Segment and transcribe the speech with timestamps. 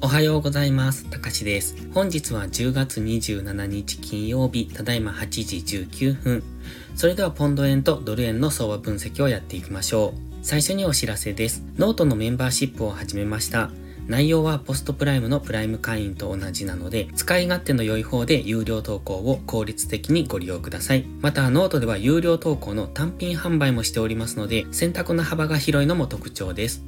[0.00, 1.10] おはようございます。
[1.10, 1.74] たかしです。
[1.92, 6.44] 本日は10月27日金曜日、ただいま8時19分。
[6.94, 10.20] それではポンド円とドル円の相場分析をやっていきましょう。
[10.40, 11.64] 最初にお知らせです。
[11.78, 13.72] ノートのメンバーシップを始めました。
[14.06, 21.06] 内容はポストプライムのプライム会員と同じなので、使い勝手の良い方で有料投稿を効率的にご利用ください。
[21.20, 26.84] また、ノートでは有料投稿の単品販売もしておりますので、選択の幅が広いのも特徴です。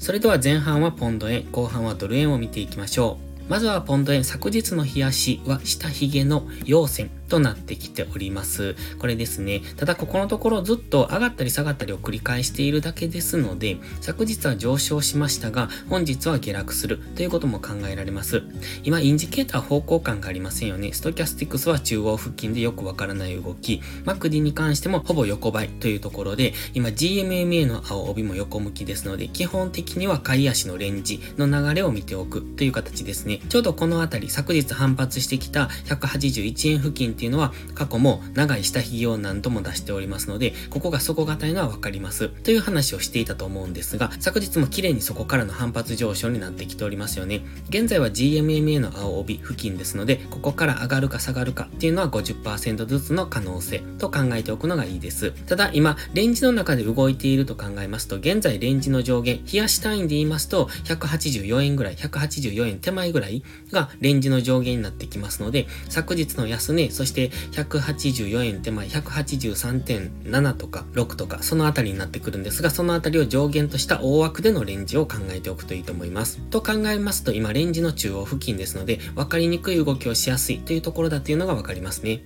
[0.00, 3.50] それでは前半はポンド円、後半はドル円を見ていきましょう。
[3.50, 8.76] まずはポンド円、昨日の冷やしは下髭の陽線となってきております。
[8.98, 9.62] これですね。
[9.76, 18.42] ただここのところずっと上がったり下がったりを繰り返しているだけですので、昨日は上昇しましたが、本日は下落するということも考えられます。
[18.82, 20.92] 今、インジケーター方向感がありませんよね。
[20.92, 33.40] ストキャスティクスは中央付近でよくわからない動き、マクディに関してもほぼ横ばいというところで、今 GMMA の青帯も横向きですので、基本的には買い足のレンジの流れを見ておくという形ですね。
[33.48, 42.28] ちょうどこのあたり、昨日反発してきた181円付近っていうのは、過去も長い下髭を何度も出しておりますので、ここが底堅いのはわかります。
[42.28, 47.42] という話をしていたと思うんですが、昨日も綺麗にそこからの反発上昇になってきておりますよね。
[47.68, 55.32] 現在は GMMA の青帯付近ですので、ここから上がるか下がるかっていうのは50%ずつの可能性と考えておくのがいいです。
[55.46, 76.38] ただ今、レンジの中で動いていると考えますと、現在レンジの上限、冷やし単位で言いますと、184円ぐらい、184円手前ぐらいがレンジの上限になってきますので、昨日の安値、そしてして184円手前、183.7とか6とか、そのあたりになってくるんですが、そのあたりを上限とした大枠でのレンジを考えておくといいと思います。
[76.38, 82.22] と考えますと、今レンジの中央付近ですので、分かりにくい動きをしやすいというところだというのが分かりますね。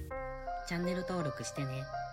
[0.69, 2.04] チャンネル登録してね。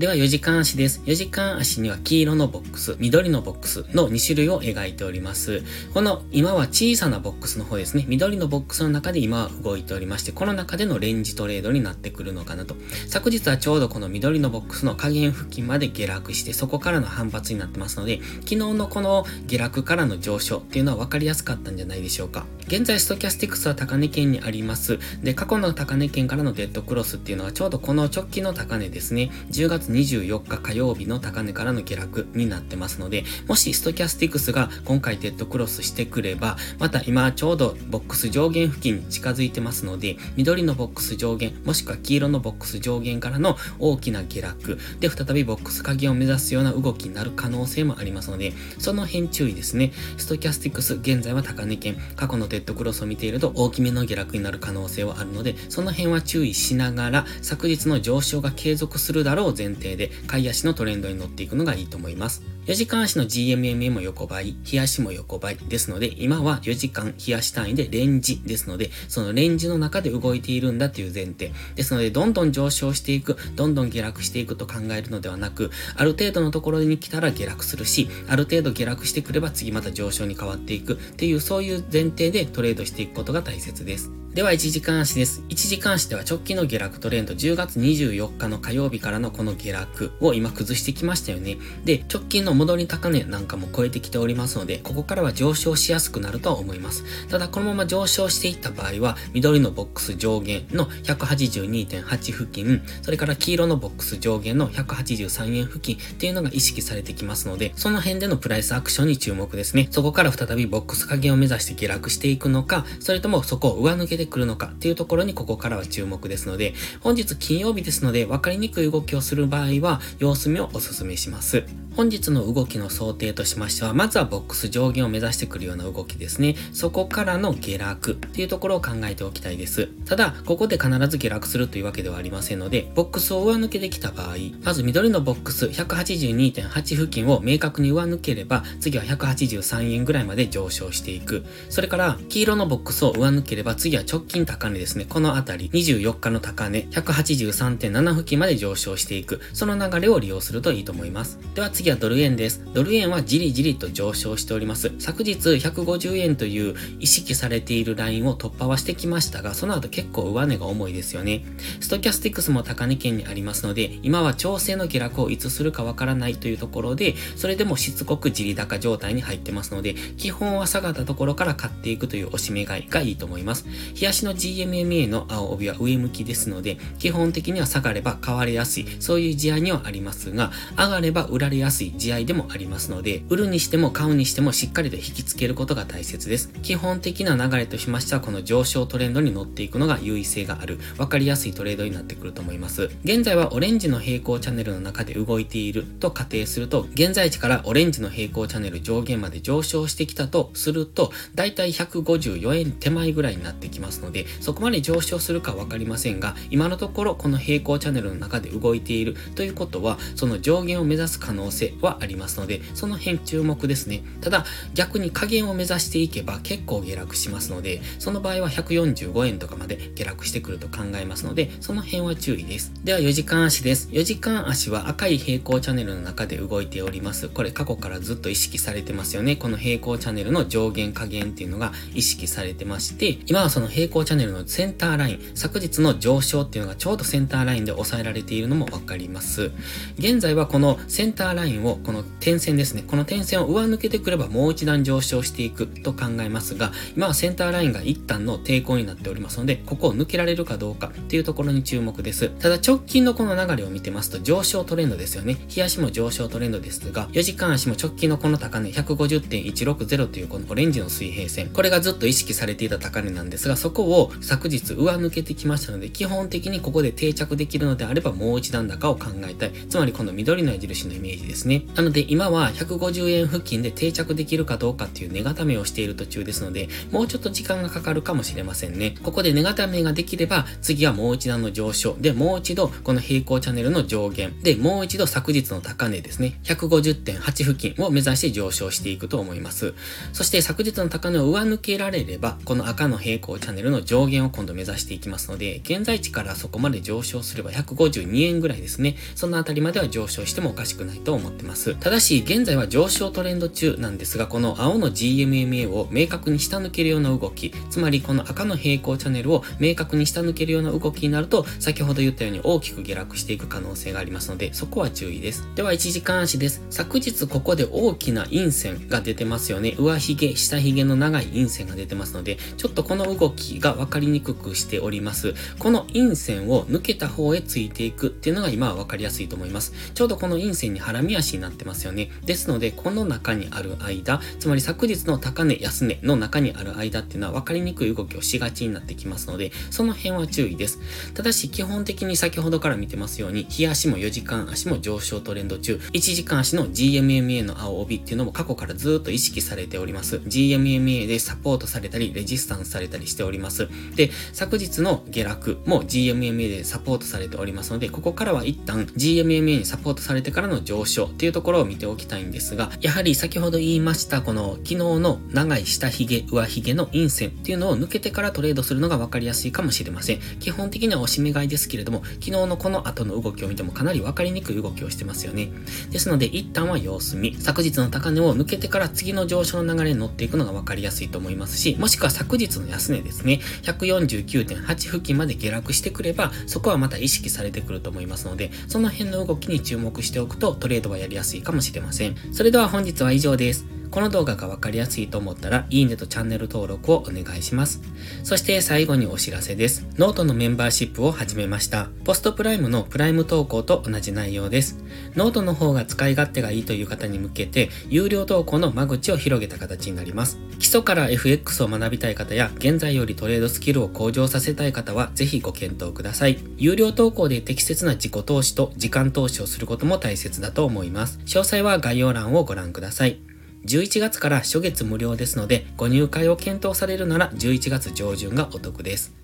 [0.00, 1.02] では4時間足です。
[1.04, 5.62] 4時間足には黄色のボックス、緑のボックスの2種類を描いております。
[5.92, 8.06] この今は小さなボックスの方ですね。
[8.08, 12.76] 緑のボックスの中で今は動いておりまして、この中でのレンジトレードになってくるのかなと。
[13.08, 22.46] 昨日はちょうどこの緑のボックスの下限付近まで下落して、そこからの反発になってますので、昨日のこの下落からの上昇っていうのは分かりやすかったんじゃないでしょうか。
[22.68, 24.98] 現在ストキャスティクスは高値圏にあります。
[25.22, 29.30] で、過去の高値圏からのデッドクロスっていうのはちょうどこの直近の高値ですね。
[29.50, 49.92] 10月24日火曜日の高値からの下落になってますので、もしストキャスティクスが今回デッドクロスしてくれば、また今ちょうどボックス上限付近に近づいてますので、緑のボックス上限、もしくは黄色のボックス上限からの大きな下落で再びボックス鍵を目指すような動きになる可能性もありますので、その辺注意ですね。
[50.16, 62.42] ストキャスティクス、現在は高値圏、過去のデッドクロスを見ていると大きめの下落になる可能性はあるので、その辺は注意しながら、昨日の上昇が継続するだろう前前提で、買い足のトレンドに乗っていくのがいいと思います。
[62.66, 71.52] 4時間足の GMMA も横ばい、日足も横ばいですので、今は4時間日足単位でレンジですので、そのレンジの中で動いているんだという前提。
[71.76, 84.19] ですので、どんどん上昇していく、どんどん下落していくと考えるのではなく、ある程度のところに来たら下落するし、ある程度下落してくれば次また上昇に変わっていくっていう、そういう前提でトレードしていくことが大切です。
[84.34, 85.42] では、1時間足です。
[85.48, 91.58] 1時間足では直近の下落トレンド、10月24日の火曜日からのこの下落を今崩してきましたよね。
[91.84, 97.26] で、直近の戻り高値なんかも超えてきておりますので、ここからは上昇しやすくなるとは思います。
[97.26, 109.88] ただ、このまま上昇していった場合は、緑のボックス上限の182.8付近、それから黄色のボックス上限の183円付近っていうのが意識されてきますので、その辺でのプライスアクションに注目ですね。
[109.90, 121.64] そこから再びボックス加減を目指して下落していくのか、それともそこを上抜けてくるのかっていうところにここからは注目ですので、本日金曜日ですので分かりにくい動きをする場合は様子見をお勧めします。
[121.96, 126.54] 本日の動きの想定としましては、まずはボックス上限を目指してくるような動きですね。
[126.72, 129.88] そこからの下落っていうところを考えておきたいです。
[130.06, 141.44] ただ、ここで必ず下落するというわけではありませんので、ボックスを上抜けてきた場合、まず緑のボックス182.8付近を明確に上抜ければ、次は183円ぐらいまで上昇していく。
[141.68, 145.06] それから、黄色のボックスを上抜ければ、次は直近高値ですね。
[145.08, 149.40] このあたり、24日の高値、183.7付近まで上昇していく。
[149.52, 151.38] その流れを利用するといいと思います。
[151.54, 152.60] では次はドル円です。
[152.74, 154.90] ドル円はじりじりと上昇しております。
[154.98, 161.44] 昨日150円という意識されているラインを突破はしてきましたが、その後結構上値が重いですよね。
[161.78, 173.66] ストキャスティックスも高値圏にありますので、今は調整の下落をいつするかわからないというところで、それでもしつこくじり高状態に入ってますので、基本は下がったところから買っていくという押し目買いがいいと思います。
[174.00, 186.48] 日足の GMMA の青帯は上向きですので、基本的には下がれば買われやすい、そういう地合にはありますが、上がれば売られやすい地合でもありますので、売るにしても買うにしてもしっかりと引きつけることが大切です。
[186.62, 192.88] 基本的な流れとしましては、この上昇トレンドに乗っていくのが優位性がある、わかりやすいトレードになってくると思います。
[193.04, 214.02] 現在はオレンジの平行チャンネルの中で動いていると仮定すると、現在地からオレンジの平行チャンネル上限まで上昇してきたとすると、だいたい154円手前ぐらいになってきますますので、そこまで上昇するかわかりませんが、今のところこの平行チャンネルの中で動いているということは、その上限を目指す可能性はありますので、その辺注目ですね。
[214.20, 214.44] ただ、
[214.74, 222.72] 逆に加減を目指していけば結構下落しますので、その場合は145円とかまで下落してくると考えますので、その辺は注意です。
[222.84, 223.88] では4時間足です。
[223.90, 227.28] 4時間足は赤い平行チャンネルの中で動いております。
[227.28, 229.34] これ過去からずっと意識されてますよね。
[229.36, 239.50] この平行チャンネルの上限下限っていうのが意識されてまして、今はその平行チャンネルのセンターライン、昨日の上昇っていうのがちょうどセンターラインで抑えられているのもわかります。
[239.98, 242.84] 現在はこのセンターラインを、この点線ですね。
[242.86, 252.28] この点線を上抜けてくればもう一段上昇していくと考えますが、今はセンターラインが一旦の抵抗になっておりますので、ここを抜けられるかどうかっていうところに注目です。
[252.28, 255.36] ただ直近のこの流れを見てますと上昇トレンドですよね。
[255.48, 269.52] 日足も上昇トレンドですが、4時間足も直近のこの高値150.160というこのオレンジの水平線、これがずっと意識されていた高値なんですが、そこを昨日上抜けてきましたので、基本的にここで定着できるのであればもう一段高を考えたい。
[269.68, 271.64] つまりこの緑の矢印のイメージですね。
[271.74, 278.94] なので今は150円付近で定着できるかどうかっていうネガタメをしている途中ですので、もうちょっと時間がかかるかもしれませんね。
[279.02, 281.96] ここでネガタメができれば、次はもう一段の上昇。
[282.00, 284.40] で、もう一度この平行チャンネルの上限。
[284.42, 286.40] で、もう一度昨日の高値ですね。
[286.44, 289.74] 150.8付近を目指して上昇していくと思います。
[290.12, 298.96] そして昨日の高値を上抜けられれば、この赤の平行チャンネルの上限を今度目指していきますので、現在地からそこまで上昇すれば152円ぐらいですね。
[299.14, 301.74] そのあたりまでは上昇してもおかしくないと思ってます。
[301.74, 315.48] ただし、現在は上昇トレンド中なんですが、この青の GMMA を明確に下抜けるような動き、つまりこの赤の平行チャンネルを明確に下抜けるような動きになると、先ほど言ったように大きく下落していく可能性がありますので、そこは注意です。
[315.54, 316.62] では、1時間足です。
[316.70, 319.74] 昨日ここで大きな陰線が出てますよね。
[319.78, 325.34] 上髭、下髭の長い陰線が出てますので、ちょっとこの動きが分かりにくくしております。
[325.58, 329.72] この陰線を抜けた方へついていくっていうのが今は分かりやすいと思います。
[329.94, 332.10] ちょうどこの陰線にハラミ足になってますよね。
[332.24, 340.78] ですので、この中にある間、つまり昨日の高値、安値の中にある間っていうのは分かりにくい動きをしがちになってきますので、その辺は注意です。
[341.14, 350.16] ただし、基本的に先ほどから見てますように、日足も4時間足も上昇トレンド中、1時間足の GMMA の青帯っていうのも過去からずっと意識されております。
[350.16, 353.29] GMMA でサポートされたり、レジスタンスされたりしております。
[353.30, 370.20] おりますで、昨日の下落も GMMA でサポートされておりますので、ここからは一旦 GMMA にサポートされてからの上昇っていうところを見ておきたいんですが、やはり先ほど言いましたこの昨日の長い下髭、上髭の陰線っていうのを抜けてからトレードするのが分かりやすいかもしれません。
[370.40, 375.50] 基本的にはおしめ買いですけれども、昨日のこの後の動きを見てもかなり分かりにくい動きをしてますよね。
[375.90, 377.36] ですので一旦は様子見。
[377.38, 392.16] 昨日の高値を抜けてから次の上昇の流れに乗っていくのが分かりやすいと思いますし、もしくは昨日の安値ですですね、149.8付近まで下落してくれば、そこはまた意識されてくると思いますので、その辺の動きに注目しておくとトレードはやりやすいかもしれません。
[392.32, 393.79] それでは本日は以上です。
[393.90, 397.80] この動画がわかりやすいと思ったら、いいねとチャンネル登録をお願いします。
[398.22, 399.86] そして最後にお知らせです。
[399.98, 401.88] ノートのメンバーシップを始めました。
[402.04, 404.78] PostPrime のプライム投稿と同じ内容です。
[405.16, 410.38] ノートの方が使い勝手がいいという方に向けて、有料投稿の間口を広げた形になります。
[410.58, 416.38] 基礎から FX を学びたい方や、現在よりトレードスキルを向上させたい方は、ぜひご検討ください。
[416.56, 421.18] 有料投稿で適切な自己投資と時間投資をすることも大切だと思います。
[421.24, 423.29] 詳細は概要欄をご覧ください。
[423.66, 429.14] 11月から初月無料ですので、ご入会を検討されるなら11月上旬がお得です。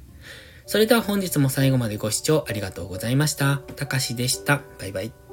[0.66, 3.58] それでは本日も最後までご視聴ありがとうございました。
[3.76, 4.62] たかしでした。
[4.78, 5.25] バイバイ。